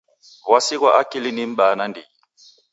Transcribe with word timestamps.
W'asi 0.49 0.75
ghwa 0.79 0.89
akili 1.01 1.29
ni 1.33 1.43
m'baa 1.49 1.73
nandighi. 1.77 2.11